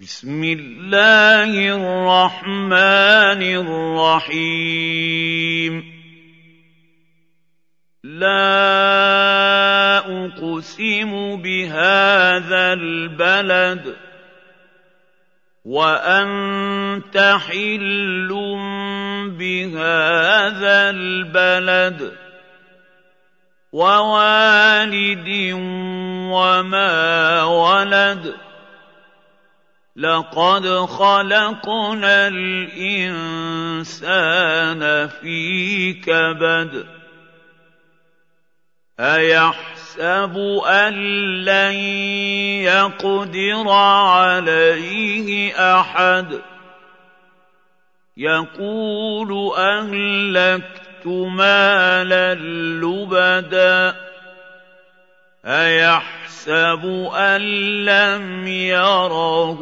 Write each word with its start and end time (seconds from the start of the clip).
بسم 0.00 0.44
الله 0.44 1.50
الرحمن 1.74 3.42
الرحيم. 4.22 5.74
لا 8.04 9.98
أقسم 9.98 11.42
بهذا 11.42 12.72
البلد 12.72 13.96
وأنت 15.64 17.38
حل 17.48 18.28
بهذا 19.34 20.90
البلد 20.90 22.12
ووالد 23.72 25.28
وما 26.30 27.42
ولد 27.42 28.34
لقد 29.98 30.66
خلقنا 30.68 32.28
الإنسان 32.28 33.18
في 35.08 35.92
كبد. 35.92 36.86
أيحسب 39.00 40.38
أن 40.66 40.92
لن 41.44 41.74
يقدر 42.62 43.68
عليه 43.70 45.52
أحد؟ 45.80 46.40
يقول 48.16 49.52
أهلكت 49.56 51.06
مالا 51.06 52.34
لبدا. 52.84 53.96
أيحسب 55.44 56.17
ان 57.14 57.40
لم 57.84 58.46
يره 58.46 59.60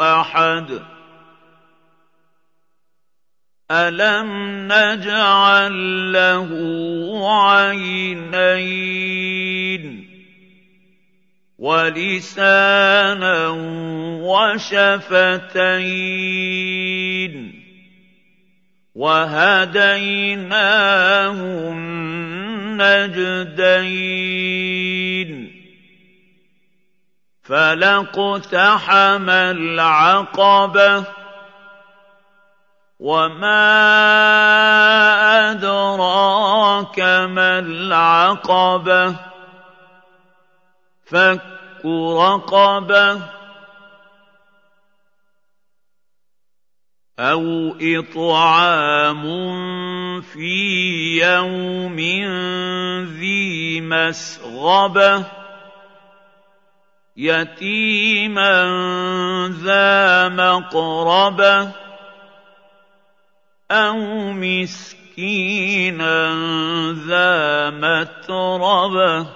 احد 0.00 0.80
الم 3.70 4.28
نجعل 4.72 6.12
له 6.12 6.48
عينين 7.40 8.84
ولسانا 11.58 13.48
وشفتين 14.20 15.34
وهديناه 18.94 20.18
النجدين 22.80 24.33
فلاقتحم 27.44 29.30
العقبة 29.30 31.04
وما 33.00 33.60
أدراك 35.50 37.00
ما 37.00 37.58
العقبة 37.58 39.14
فك 41.04 41.40
رقبة 41.84 43.20
أو 47.18 47.76
إطعام 47.80 49.22
في 50.20 51.20
يوم 51.22 51.96
ذي 53.18 53.80
مسغبة 53.80 55.43
يتيما 57.16 58.64
ذا 59.62 60.28
مقربه 60.28 61.70
أو 63.70 63.98
مسكينا 64.32 66.34
ذا 67.06 67.70
متربه 67.70 69.26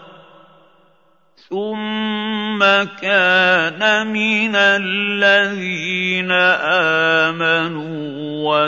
ثم 1.49 2.61
كان 3.00 3.81
من 4.12 4.56
الذين 4.56 6.33
امنوا 7.33 7.97